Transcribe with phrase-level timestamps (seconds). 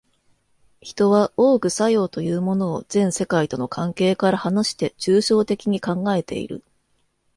[0.81, 6.63] 人は多く作用というものを全世界との関係から離して抽象的に考えている。